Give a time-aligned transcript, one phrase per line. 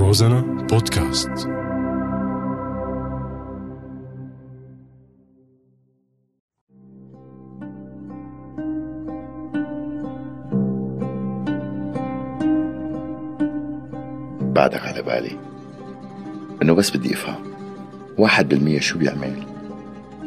[0.00, 1.28] روزانا بودكاست.
[1.28, 1.48] بعدك
[14.86, 15.38] على بالي
[16.62, 17.34] إنه بس بدي أفهم.
[18.18, 19.42] واحد بالمية شو بيعمل؟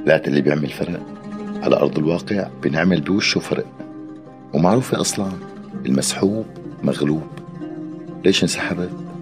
[0.06, 1.00] لا اللي بيعمل فرق.
[1.64, 3.66] على أرض الواقع بنعمل بوشه فرق.
[4.54, 5.32] ومعروفة أصلا
[5.86, 6.46] المسحوب
[6.84, 7.28] مغلوب.
[8.26, 9.13] ليش انسحبت؟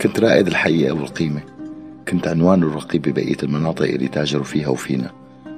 [0.00, 1.40] كنت رائد الحقيقة والقيمة.
[2.08, 5.10] كنت عنوان الرقيب ببقية المناطق اللي تاجروا فيها وفينا.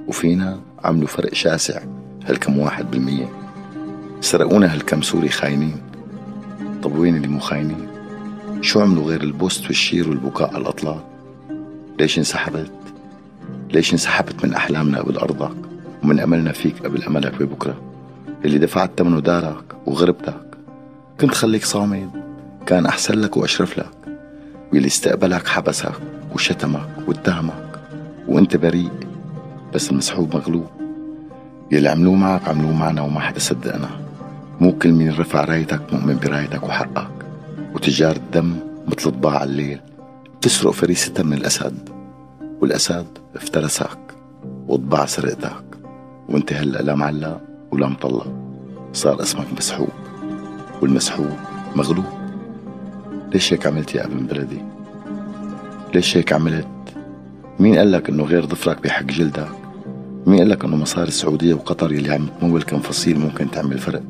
[0.07, 1.81] وفينا عملوا فرق شاسع
[2.25, 3.29] هالكم واحد بالمية.
[4.21, 5.81] سرقونا هالكم سوري خاينين.
[6.83, 7.87] طب وين اللي مو خاينين؟
[8.61, 11.09] شو عملوا غير ال post وال share والبكاء على الأطلال
[11.99, 12.71] ليش انسحبت؟
[13.73, 15.55] ليش انسحبت من أحلامنا قبل أرضك؟
[16.03, 17.81] ومن أملنا فيك قبل أملك ببكرة.
[18.45, 20.57] اللي دفعت ثمنه دارك وغربتك.
[21.19, 22.09] كنت خليك صامد.
[22.65, 24.10] كان أحسن لك وأشرف لك.
[24.73, 25.93] واللي استقبلك حبسك
[26.33, 27.79] وشتمك واتهمك
[28.27, 28.91] وانت بريء
[29.73, 30.67] بس المسحوب مغلوب.
[31.71, 33.89] يلي عملوه معك عملوه معنا وما حدا صدقنا.
[34.59, 37.11] مو كل مين رفع رايتك مؤمن برايتك وحقك.
[37.75, 38.55] وتجار الدم
[38.87, 39.79] مثل طباع الليل.
[40.41, 41.89] تسرق فريستها من الأسد
[42.61, 43.99] والأسد افترسك
[44.67, 45.63] وطبع سرقتك.
[46.29, 48.27] وانت هلأ لا معلق ولا مطلق.
[48.93, 49.89] صار اسمك مسحوب
[50.81, 51.35] والمسحوب
[51.75, 52.20] مغلوب.
[53.33, 54.61] ليش هيك عملت يا أبن بلدي؟
[55.95, 56.67] ليش هيك عملت؟
[57.59, 59.47] مين قال لك إنه غير ظفرك بحق جلدك؟
[60.27, 64.03] مين قال لك إنه مصاري السعودية وقطر يلي عم تمول كم فصيل ممكن تعمل فرق؟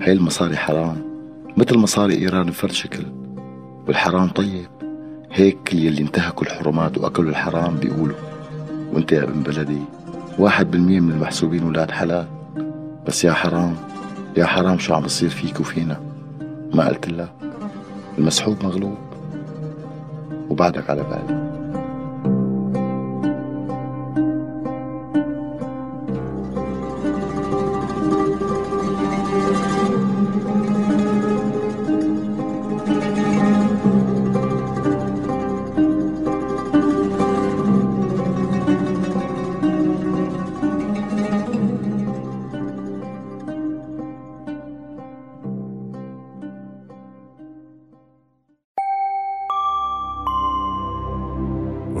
[0.00, 0.96] هاي المصاري حرام
[1.56, 3.04] مثل مصاري إيران بفرد شكل.
[3.88, 4.66] والحرام طيب
[5.32, 8.16] هيك يلي انتهكوا الحرمات واكلوا الحرام بيقولوا.
[8.92, 9.78] وأنت يا أبن بلدي
[10.38, 12.26] واحد بالمية من المحسوبين ولاد حلال.
[13.06, 13.76] بس يا حرام
[14.36, 16.00] يا حرام شو عم بصير فيك وفينا؟
[16.74, 17.32] ما قلت لك.
[18.18, 18.96] المسحوب مغلوب.
[20.50, 21.61] وبعدك على بالي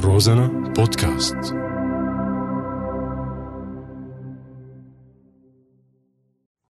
[0.02, 1.36] روزانا بودكاست